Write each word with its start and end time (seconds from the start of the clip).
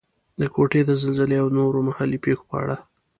د 0.39 0.41
کوټې 0.55 0.81
د 0.85 0.91
زلزلې 1.01 1.37
او 1.43 1.47
نورو 1.57 1.79
محلي 1.87 2.19
پېښو 2.25 2.43
په 2.51 2.55
اړه. 2.63 2.77